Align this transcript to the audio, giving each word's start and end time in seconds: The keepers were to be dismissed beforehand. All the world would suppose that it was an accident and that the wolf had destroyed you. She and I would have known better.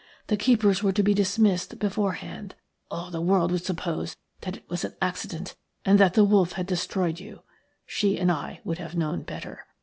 The 0.29 0.35
keepers 0.35 0.81
were 0.81 0.93
to 0.93 1.03
be 1.03 1.13
dismissed 1.13 1.77
beforehand. 1.77 2.55
All 2.89 3.11
the 3.11 3.21
world 3.21 3.51
would 3.51 3.63
suppose 3.63 4.17
that 4.39 4.57
it 4.57 4.67
was 4.67 4.83
an 4.83 4.95
accident 4.99 5.55
and 5.85 5.99
that 5.99 6.15
the 6.15 6.23
wolf 6.23 6.53
had 6.53 6.65
destroyed 6.65 7.19
you. 7.19 7.43
She 7.85 8.17
and 8.17 8.31
I 8.31 8.61
would 8.63 8.79
have 8.79 8.95
known 8.97 9.21
better. 9.21 9.67